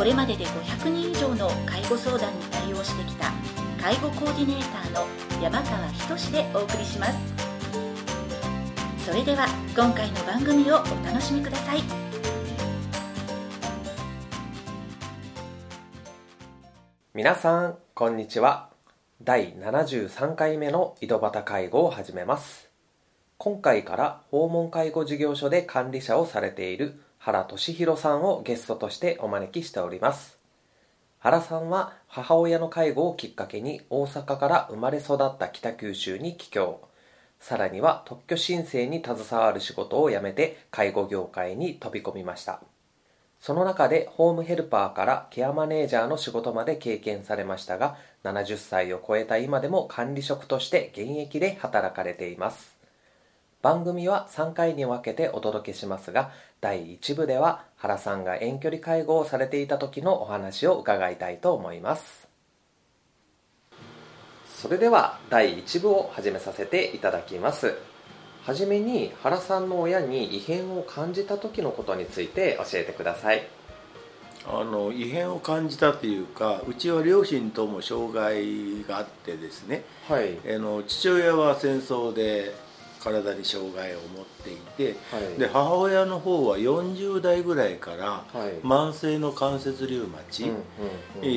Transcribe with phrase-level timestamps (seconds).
[0.00, 3.30] これまでで500人以上の介護相談に対応してきた
[3.78, 5.06] 介護コーディネーターの
[5.42, 7.18] 山川仁でお送りします。
[9.04, 11.82] それでは今回の番組をお楽しみください。
[17.12, 18.70] 皆さんこんにちは。
[19.22, 22.70] 第73回目の井戸端介護を始めます。
[23.36, 30.38] 今回から訪問介護事業所で管理者をされている原俊弘さんをゲストとしてお招きしております。
[31.18, 36.80] 原さんは母親の介護をきっかけに大阪から生まれ育った北九州に帰郷。
[37.38, 42.62] さらには特許申請に携わる仕事を辞めて介護業界に飛び込みました。
[43.38, 52.79] その中でホームヘルパーからケアマネージャーの仕事まで経験されましたが70歳を超えた今でも管理職として現役で働かれています。
[53.62, 56.30] 番組は3回に分けてお届けしますが
[56.62, 62.28] 第1部では原さんが遠距離介護をされていた時のお話を伺いたいと思います。
[64.46, 67.76] それでは第1部を始めさせていただきます。
[68.44, 73.46] はじめに原さんの親に異変を感じた時のことについて教えてください。
[74.46, 82.54] あの異変を感じたというかうちは両親とも障害があってですね、はい、あの父親は戦争で
[83.02, 88.24] 体に障害を持っていて、はい、で母親の方は40代ぐらいから
[88.62, 90.50] 慢性の関節リウマチ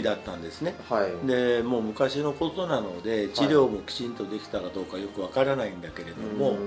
[0.03, 6.57] だったんですね、はい、でもう昔のことなので治療もきちんとできたかどうかよくわからないんだけれども、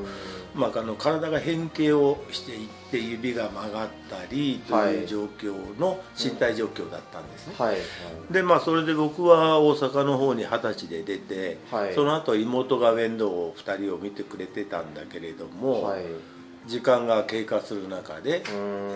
[0.54, 7.68] まあ、あの体が変形をしていって指が曲がったりという状況の身体状況だったんですね、はい。
[7.72, 7.78] はい、
[8.30, 15.94] でまあそれで僕は大阪の方に二十歳で出て、はい、その後妹が面倒を2人を見てくれてたんだけれども、
[16.66, 18.42] 時間が経過する中で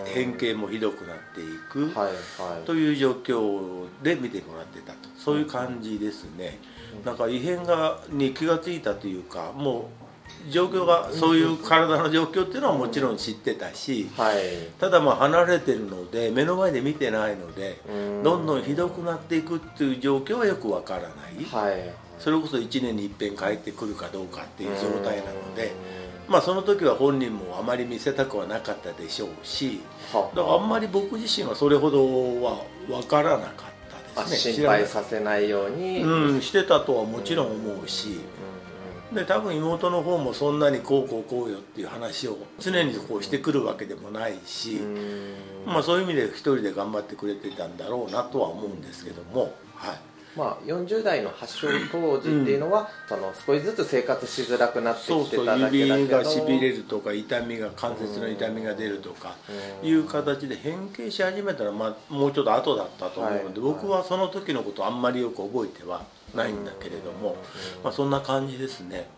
[0.06, 1.92] 変形もひどくなっていく
[2.66, 5.08] という状況で見てもらってたと。
[5.16, 6.58] そういう感じですね。
[7.04, 9.90] なんか異変がに気が付いたというかも
[10.48, 14.36] う状況がそういう体の状況っていうのはもちろん知ってたし、はい、
[14.78, 17.80] ただまあ離れてるので目の前で見てないので
[18.24, 25.72] どんどんひどくなっていくっていう状況はよくわからない、はい、それこそ1年にいっぺん帰ってくるかどうかっていう状態なので。
[26.30, 29.80] まあ、その時は本人もあまり見せたくはなかったでしょうし
[30.12, 32.04] だからあんまり僕自身はそれほど
[32.40, 34.54] は分からなかったですね。
[34.54, 38.20] 心配させないように、うん、してたとはもちろん思うし、
[39.12, 44.80] で多分妹の方もそんなにこうこうこうよっていう話を常にこうしてくるわけでもないし、
[45.66, 50.00] まあ、そういう意味で一人で頑張ってくれてたんだろうなとは思うんですけども、はい
[50.36, 56.22] まあ、40代の発症当時っていうのは、うん、その少しずつ生活しづらくなってきてただけだけど。
[56.22, 59.36] そうそう指がしびれるとか痛みが関節の痛みが出るとか
[59.82, 66.04] いう形で変形し始めたら、まあ、もうちょっと後だったと思うので、はい、僕はその時のことあんまりよく覚えては
[66.34, 67.36] ないんだけれども、
[67.82, 69.08] まあ、そんな感じですね。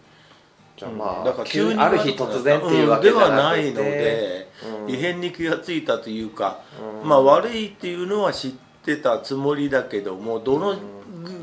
[0.77, 4.49] じゃあまあ、だから急にある日突然っていうわけではないので、
[4.89, 6.63] 異変に気がついたというか、
[7.05, 8.53] まあ悪いっていうのは知っ
[8.83, 10.77] てたつもりだけどもどの、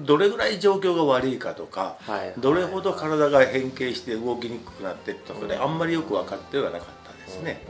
[0.06, 1.97] どれぐらい状況が悪いかとか、
[2.38, 7.62] どれほど体が変形して動きにくくなってとかで、あんまりよく分かってはなかったですね。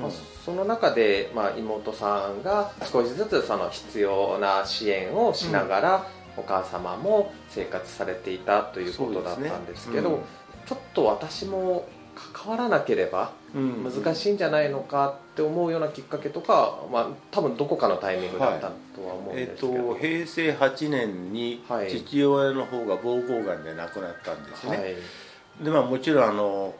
[0.00, 0.10] まあ、
[0.44, 10.14] その中で、まあ、妹さんが少しずつその必要な支援をしながら、お母様も生活されていたということだったんですけど、ね。
[10.14, 10.22] うん、
[10.66, 11.84] ちょっと私も
[12.32, 26.74] 関わらなければ難しいんじゃないのかって思うようなきっかけとか、まあ、多分どこかのタイミングだったとは思うんですけど、はい、えーと、平成8年に父親の方が膀胱がんで亡くなったんですね、はい、でまあ、もちろんあの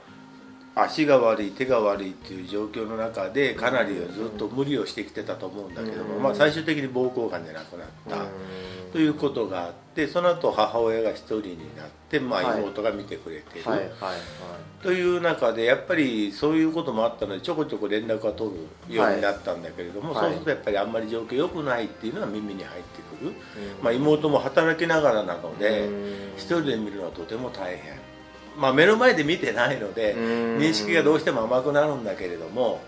[0.74, 8.16] 足が悪い手が悪いっていう状況の中でかなりずっと無理をしてきてたと思うんだけども、まあ、最終的に膀胱がんで亡くなった
[8.92, 13.64] ということがあってその後母親が一人になって、まあ、妹が見てくれてる、
[14.82, 18.50] という中でやっぱりそういうこともあったのでちょこちょこ連絡は取
[18.88, 23.32] るようになったんだけれども、そうするとやっぱりあんまり状況良くないっていうのは耳に入ってくる、
[23.82, 25.88] まあ、妹も働きながらなので
[26.36, 27.98] 一人で見るのはとても大変。
[28.56, 32.80] まあ、目の前で見てないので認識がどうしても甘くなるんだけれども、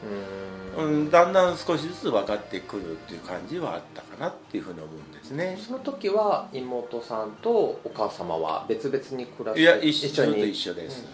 [0.85, 5.59] うん、だんだん少しずつ分かってくるっていう感じはあったかなっていうふうに思うんですね。
[5.61, 11.05] その時は妹さんとお母様は別々に暮らしていや一緒に一緒です、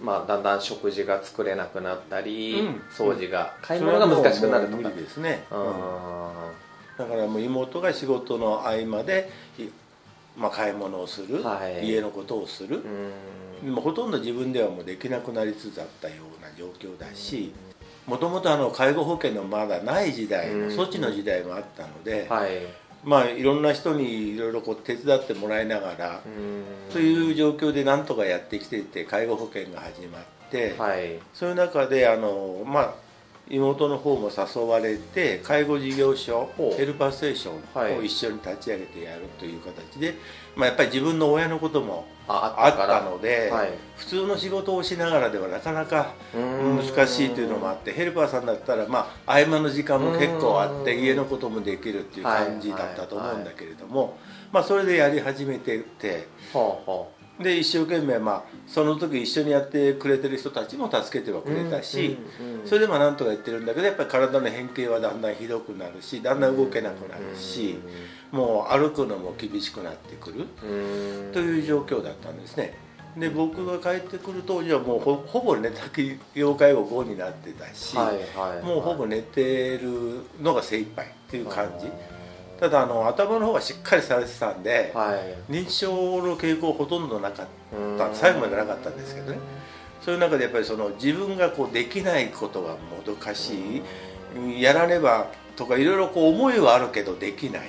[0.00, 4.90] うん、まあ、だんだん食事が作れなくなったり、うん、掃除が買い物が難しくなるとか。
[4.90, 9.30] ですね、だからもう妹が仕事の合間で、
[10.36, 12.82] まあ、買い物をする、はい、家のことをする、
[13.64, 17.52] もうほとんど自分ではもうできなくなりつつあったような状況だし、
[18.06, 22.50] もともと介護保険のまだない時代の措置の時代もあったので、はい、
[23.02, 26.20] まあいろんな人にいろいろこう手伝ってもらいながら
[26.92, 32.94] という状況でなんとかやってきてて介護保険が始まって、はい、そういう中であのまあ
[33.48, 37.52] 妹の方も誘われて介護事業所ヘルパーステーショ
[37.94, 40.14] ンを一緒に立ち上げてやるという形で、
[40.56, 54.16] まあ、やっぱり自分の親のこともあったので、はい、普通の仕事をしながらではなかなか難しいというのもあってヘルパーさんだったら、まあ、合間の時間も結構あって家のこともできるっていう感じだったと思うんだけれども、
[54.52, 56.28] まあ、それでやり始めてて。
[56.54, 62.16] はあはあで一生懸命、まあ、その時一緒にやってくれてる人たちも助けてはくれたし、
[62.64, 67.78] それでもなんとかやってるんだけどやっぱり体の変形はだんだんひどくなるしだんだん動けなくなるし、
[68.30, 70.46] もう歩くのも厳しくなってくる。
[71.32, 72.78] という状況だったんですね。
[73.16, 77.96] で僕が帰ってくる当時はもうほほぼ寝たき要介護後になってたし、
[78.64, 81.86] もうほぼ寝てるのが精一杯っていう感じ。
[82.64, 85.14] ただあの頭の方がしっかりされてたんで、は
[85.50, 87.46] い、認知症の傾向ほとんどなかっ
[87.98, 88.14] た。
[88.14, 89.38] 最後までなかったんですけどね。
[90.00, 93.82] そういう中でやっぱりその自分がこうできないことがもどかし
[94.56, 95.26] いやらねば
[95.56, 97.68] とかいろいろこう思いはあるけどできない。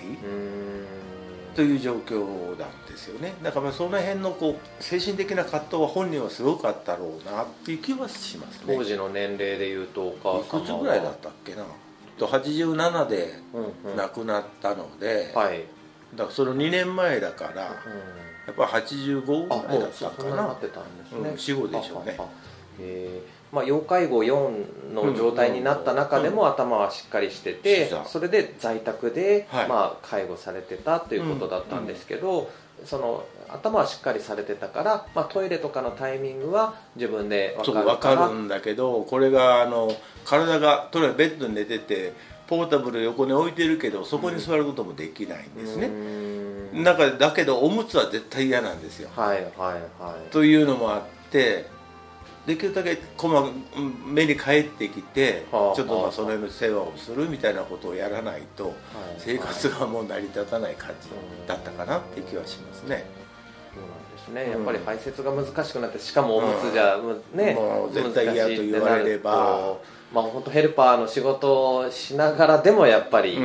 [1.55, 3.33] という状況なんですよね。
[3.43, 8.73] だからその辺のこう精神的な葛藤は本人はすごくあったろうなっていう気はしますね。
[8.77, 11.65] 当時の年齢でいうとお母様いくつぐらいだったっけな？
[12.17, 13.33] と87で
[13.95, 15.65] 亡くなったので、うんうん、はい、
[16.15, 17.71] だからその2年前だから、うん、や
[18.51, 20.47] っぱり85ぐらいだったかな。
[21.23, 22.17] ね、うん、死後でしょうね
[22.79, 32.49] へまあ、要介護4の状態になった中でも頭はしっかりしてて、それで在宅で、まあ、介護されてたということだったんですけど、
[32.83, 39.89] その頭はしっかりされてたから、まあ、トイレとかのタイミングは自分で分かる分かるんだけどこれがあの
[40.25, 42.13] 体がとりあえずベッドに寝てて
[42.47, 51.67] ポータブル横に置いてるけどそこに座ることもできないんですね、うん、だだけどおむつは絶対嫌なんですよ、はいはいはい、というのもあって
[52.45, 53.49] できるだけこま
[54.05, 58.73] 目に帰ってきて、はあ、ちょっとまあその辺の世話をするみたいなことをやらないと、
[59.17, 61.09] 生活がもう成り立たない感じ
[61.47, 63.05] だったかなっていう気はしますね。
[63.73, 66.97] そうなんですね、やっぱり排泄が難しくなってしかもおむつじゃ、
[67.33, 69.77] ね、もう絶対嫌と言われれば。
[70.13, 73.37] まあ本当ヘルパーの仕事をしながらでもやっぱり、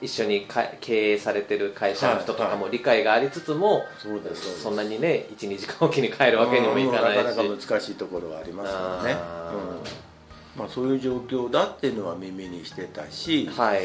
[0.00, 0.46] 一緒に
[0.80, 9.14] 経営されてる会社の人とかも理解がありつつも、そうですそんなにね12時間おきに帰るわけにもいかないし、なかなか難しいところはありますよね、
[10.56, 13.80] まあ、そういう状況だっていうのは耳にしてたし、はい、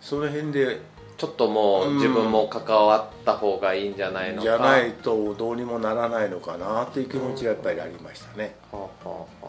[0.00, 0.80] その辺で
[1.16, 9.46] ちょっともう自分も関わった方がいいんじゃないのか、じゃないとどうにもならないのかなっていう気持ちがやっぱりありましたね、はあはあ、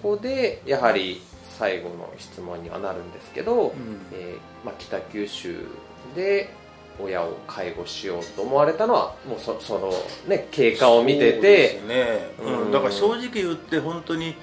[0.00, 1.22] そこでやはり
[1.58, 5.66] 最後の質問にはなるんですけど、うん、えー、まあ、北九州
[6.14, 6.54] で
[7.00, 9.92] 親を介護しようと思われたのはもうそその、
[10.28, 12.30] ね、経過を見てて、ね。
[12.40, 14.34] うん、だから正直言って本当に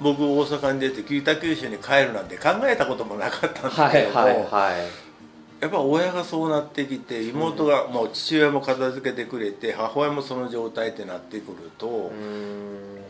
[0.00, 5.03] 僕大阪に出て北九州に帰るなんて考えたこともなかったんですけども、はいはいはい、
[5.64, 12.12] やっぱ親がそうなってきて妹が、もう父親も片付けてくれて母親もその状態ってなってくると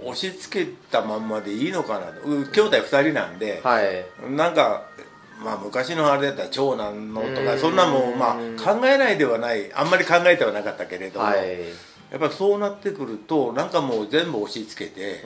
[0.04, 2.22] 押し付けたまんまでいいのかなと。
[2.22, 4.84] 兄弟2人なんで、はい、なんか
[5.42, 9.72] まあ昔のあれだったら長男のとかそんなもんまあ考えないではない。
[9.74, 11.58] あんまり考えてはなかったけれども、はい、
[12.12, 15.24] やっぱそうなってくるとなんかもう全部押し付けて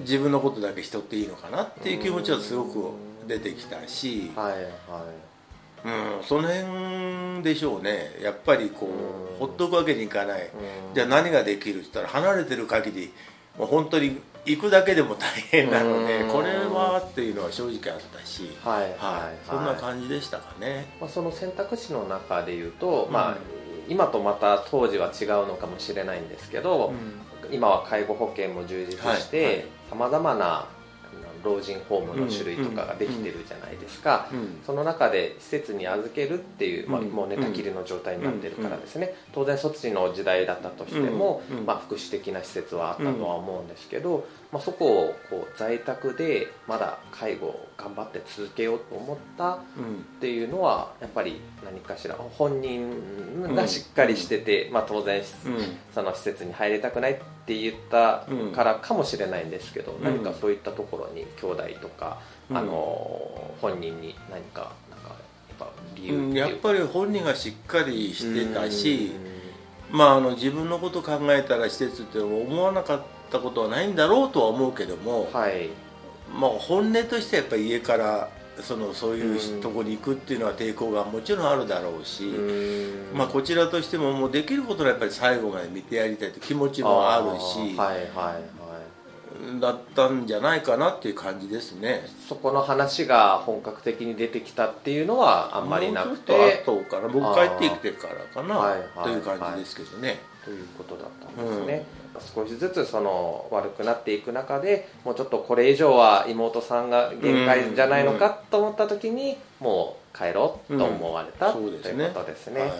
[0.00, 2.90] 自分のことだけしとっていいのかなっていう気持ちはすごく
[3.28, 4.32] 出てきたし。
[4.34, 5.27] はいはい
[5.84, 8.16] うん、その辺でしょうね。
[8.20, 8.88] やっぱりこ
[9.36, 10.50] う、ほっとくわけにいかない、
[10.94, 13.12] じゃあ何ができるって言ったら離れてる限り
[13.58, 18.82] もう本当に行くだけでも大変なのでこれはっていうのは正直あったし、はい。
[18.82, 23.36] はい、はい、そんな感じでしたかね、まあ、その選択肢の中でいうと、うん、まあ
[23.88, 26.92] 今とまた当時は違うのかもしれないんですけど、
[27.44, 30.66] うん、今は介護保険も充実してさまざまな
[31.48, 34.28] 老人ホームの種類とかができてるじゃないですか、
[34.66, 49.58] その中で施設に預けるっていう、まあ、もう寝たきりの状態になってるからですね、当然措置の時代だったとしても、まあ、福祉的な施設はあったとは思うんですけど、まあ、そこをこう在宅でまだ介護頑張って続けようと思ったっ
[50.20, 55.22] ていうのはやっぱり何かしら本人がしっかりしてて、まあ、当然、
[55.94, 57.16] その施設に入りたくないっ
[57.46, 62.18] て言ったからかもしれないんですけど、何かそういったところに兄弟とか、
[62.50, 65.14] あの本人に何かなんかや
[65.54, 69.12] っぱ理由やっぱり本人がしっかりしてたし、
[69.92, 75.70] まあ、あの自分のこと考えたら施設って思わなかったことはないんだろうとは思うけども、はい
[76.34, 78.30] まあ、本音としてはやっぱり家から
[78.62, 82.24] そのそういうとこに行くっていうのは抵抗がもちろんあるだろうし、
[83.14, 88.40] まあ、こちらとしてももうできることはやっぱり最後まで見てやりたいという気持ちもあるし、はいはいは
[89.56, 92.06] い、だったんじゃないかなっていう感じですね。
[92.28, 96.32] そこの話が本格的に出てきたっていうのはあんまりなくて。
[96.32, 100.18] もうちょっと後かな僕帰ってきてからかな、という感じですけどね。
[100.44, 101.84] ということだったんですね。
[102.14, 102.20] うん。
[102.20, 112.70] 少しずつその悪くなっていく中でもうちょっとこれ以上は妹さんが限界じゃないのかと思った時にもう帰ろうと思われた、ということですね、はい、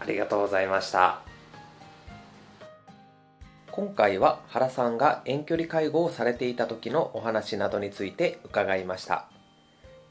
[0.00, 1.20] ありがとうございました。
[3.72, 9.24] 今回は原さんが遠距離介護をされていた時のお話などについて伺いました。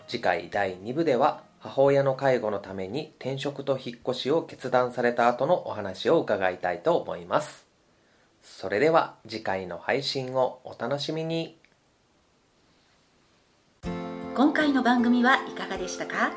[0.08, 7.68] 次回第2部では母親の介護のために転職と引っ越しを決断された後のお話を伺いたいと思います。
[8.42, 11.56] それでは次回の配信をお楽しみに。
[14.34, 16.32] 今回の番組はいかがでしたか？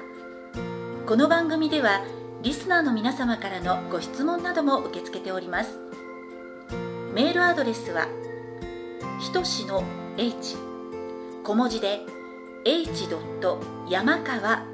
[1.07, 2.05] この番組では
[2.43, 5.79] リスナーの皆様からのご質問なども受け付けております。
[7.15, 8.09] メールアドレスは
[9.21, 9.83] ひとしの
[10.19, 10.57] h
[11.43, 12.01] 小文字で
[12.67, 13.09] h.
[13.89, 14.74] 山川